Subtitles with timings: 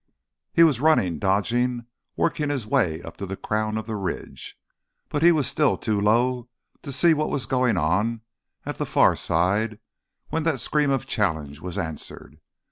[0.51, 4.57] He was running, dodging, working his way up to the crown of the ridge.
[5.09, 6.49] But he was still too low
[6.81, 8.21] to see what was going on
[8.65, 9.77] at the far side
[10.29, 12.39] when that scream of challenge was answered.